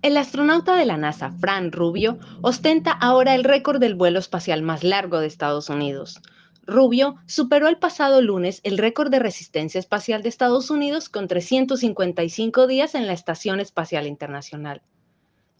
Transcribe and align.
El 0.00 0.16
astronauta 0.16 0.76
de 0.76 0.86
la 0.86 0.96
NASA, 0.96 1.32
Fran 1.40 1.72
Rubio, 1.72 2.20
ostenta 2.40 2.92
ahora 2.92 3.34
el 3.34 3.42
récord 3.42 3.80
del 3.80 3.96
vuelo 3.96 4.20
espacial 4.20 4.62
más 4.62 4.84
largo 4.84 5.18
de 5.18 5.26
Estados 5.26 5.70
Unidos. 5.70 6.20
Rubio 6.64 7.16
superó 7.26 7.66
el 7.66 7.78
pasado 7.78 8.22
lunes 8.22 8.60
el 8.62 8.78
récord 8.78 9.10
de 9.10 9.18
resistencia 9.18 9.80
espacial 9.80 10.22
de 10.22 10.28
Estados 10.28 10.70
Unidos 10.70 11.08
con 11.08 11.26
355 11.26 12.68
días 12.68 12.94
en 12.94 13.08
la 13.08 13.12
Estación 13.12 13.58
Espacial 13.58 14.06
Internacional. 14.06 14.82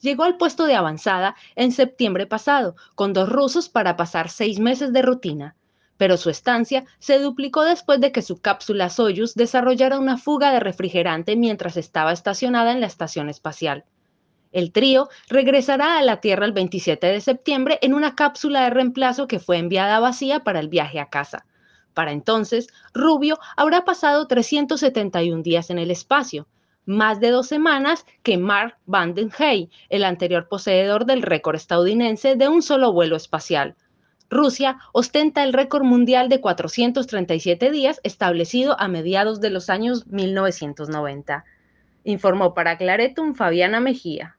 Llegó 0.03 0.23
al 0.23 0.37
puesto 0.37 0.67
de 0.67 0.77
avanzada 0.77 1.35
en 1.57 1.73
septiembre 1.73 2.29
pasado, 2.29 2.77
con 2.95 3.13
dos 3.13 3.29
rusos 3.29 3.69
para 3.69 3.97
pasar 3.97 4.31
seis 4.31 4.61
meses 4.61 4.93
de 4.93 5.03
rutina, 5.03 5.57
pero 5.97 6.17
su 6.17 6.31
estancia 6.31 6.85
se 7.01 7.19
duplicó 7.19 7.65
después 7.65 8.01
de 8.01 8.13
que 8.13 8.23
su 8.23 8.41
cápsula 8.41 8.89
Soyuz 8.89 9.35
desarrollara 9.35 9.99
una 9.99 10.17
fuga 10.17 10.53
de 10.53 10.61
refrigerante 10.61 11.35
mientras 11.35 11.77
estaba 11.77 12.13
estacionada 12.13 12.71
en 12.71 12.81
la 12.81 12.87
estación 12.87 13.29
espacial. 13.29 13.85
El 14.51 14.73
trío 14.73 15.09
regresará 15.29 15.99
a 15.99 16.03
la 16.03 16.21
Tierra 16.21 16.47
el 16.47 16.53
27 16.53 17.07
de 17.07 17.21
septiembre 17.21 17.79
en 17.83 17.95
una 17.95 18.15
cápsula 18.15 18.65
de 18.65 18.71
reemplazo 18.71 19.27
que 19.29 19.39
fue 19.39 19.59
enviada 19.59 20.01
vacía 20.01 20.41
para 20.41 20.61
el 20.61 20.69
viaje 20.69 21.01
a 21.01 21.11
casa. 21.11 21.45
Para 21.93 22.13
entonces, 22.13 22.69
Rubio 22.95 23.39
habrá 23.57 23.85
pasado 23.85 24.27
371 24.27 25.43
días 25.43 25.69
en 25.69 25.79
el 25.79 25.91
espacio, 25.91 26.47
más 26.87 27.21
de 27.21 27.31
dos 27.31 27.47
semanas 27.47 28.07
que 28.23 28.39
Mark 28.39 28.79
Vanden 28.87 29.31
Hey, 29.37 29.71
el 29.91 30.05
anterior 30.05 30.49
poseedor 30.49 31.05
del 31.05 31.21
récord 31.21 31.57
estadounidense 31.57 32.37
de 32.37 32.49
un 32.49 32.63
solo 32.63 32.95
vuelo 32.95 33.17
espacial. 33.17 33.77
Rusia 34.31 34.79
ostenta 34.93 35.43
el 35.43 35.53
récord 35.53 35.85
mundial 35.85 36.31
de 36.31 36.41
437 36.41 37.71
días 37.71 38.01
establecido 38.05 38.81
a 38.81 38.89
mediados 38.89 39.43
de 39.43 39.51
los 39.51 39.69
años 39.69 40.07
1990. 40.07 41.45
Informó 42.05 42.55
para 42.55 42.79
Claretum 42.79 43.35
Fabiana 43.35 43.81
Mejía. 43.81 44.38